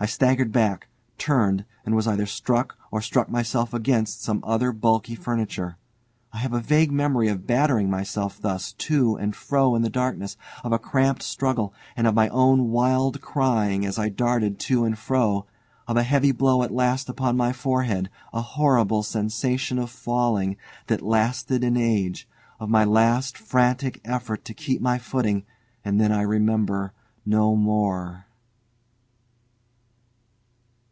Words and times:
I 0.00 0.06
staggered 0.06 0.52
back, 0.52 0.88
turned, 1.16 1.64
and 1.86 1.94
was 1.96 2.06
either 2.06 2.26
struck 2.26 2.76
or 2.90 3.00
struck 3.00 3.30
myself 3.30 3.72
against 3.72 4.22
some 4.22 4.44
other 4.46 4.70
bulky 4.70 5.14
furniture. 5.14 5.78
I 6.30 6.38
have 6.38 6.52
a 6.52 6.60
vague 6.60 6.92
memory 6.92 7.28
of 7.28 7.46
battering 7.46 7.88
myself 7.88 8.38
thus, 8.38 8.72
to 8.72 9.16
and 9.16 9.34
fro 9.34 9.74
in 9.74 9.80
the 9.80 9.88
darkness, 9.88 10.36
of 10.62 10.72
a 10.72 10.78
cramped 10.78 11.22
struggle, 11.22 11.72
and 11.96 12.06
of 12.06 12.14
my 12.14 12.28
own 12.28 12.68
wild 12.68 13.22
crying 13.22 13.86
as 13.86 13.98
I 13.98 14.10
darted 14.10 14.58
to 14.58 14.84
and 14.84 14.98
fro, 14.98 15.46
of 15.88 15.96
a 15.96 16.02
heavy 16.02 16.32
blow 16.32 16.62
at 16.62 16.70
last 16.74 17.08
upon 17.08 17.38
my 17.38 17.54
forehead, 17.54 18.10
a 18.34 18.42
horrible 18.42 19.02
sensation 19.02 19.78
of 19.78 19.88
falling 19.88 20.56
that 20.88 21.00
lasted 21.00 21.64
an 21.64 21.78
age, 21.78 22.28
of 22.60 22.68
my 22.68 22.84
last 22.84 23.38
frantic 23.38 24.02
effort 24.04 24.44
to 24.44 24.52
keep 24.52 24.82
my 24.82 24.98
footing, 24.98 25.46
and 25.82 25.98
then 25.98 26.12
I 26.12 26.20
remember 26.20 26.92
no 27.24 27.56
more. 27.56 28.26